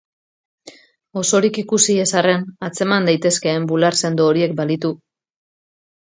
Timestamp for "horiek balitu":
4.33-4.95